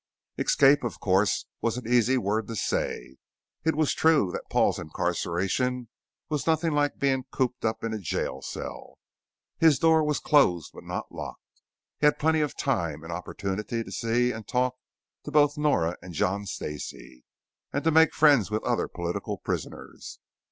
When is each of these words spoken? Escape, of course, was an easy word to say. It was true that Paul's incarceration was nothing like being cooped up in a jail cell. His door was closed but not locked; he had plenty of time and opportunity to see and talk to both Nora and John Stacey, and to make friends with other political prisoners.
Escape, 0.39 0.83
of 0.83 0.99
course, 0.99 1.45
was 1.61 1.77
an 1.77 1.87
easy 1.87 2.17
word 2.17 2.47
to 2.47 2.55
say. 2.55 3.17
It 3.63 3.75
was 3.75 3.93
true 3.93 4.31
that 4.31 4.49
Paul's 4.49 4.79
incarceration 4.79 5.89
was 6.27 6.47
nothing 6.47 6.71
like 6.71 6.97
being 6.97 7.25
cooped 7.29 7.63
up 7.63 7.83
in 7.83 7.93
a 7.93 7.99
jail 7.99 8.41
cell. 8.41 8.97
His 9.59 9.77
door 9.77 10.03
was 10.03 10.19
closed 10.19 10.71
but 10.73 10.85
not 10.85 11.11
locked; 11.11 11.61
he 11.99 12.07
had 12.07 12.17
plenty 12.17 12.41
of 12.41 12.57
time 12.57 13.03
and 13.03 13.13
opportunity 13.13 13.83
to 13.83 13.91
see 13.91 14.31
and 14.31 14.47
talk 14.47 14.75
to 15.23 15.29
both 15.29 15.55
Nora 15.55 15.95
and 16.01 16.15
John 16.15 16.47
Stacey, 16.47 17.23
and 17.71 17.83
to 17.83 17.91
make 17.91 18.15
friends 18.15 18.49
with 18.49 18.63
other 18.63 18.87
political 18.87 19.37
prisoners. 19.37 20.17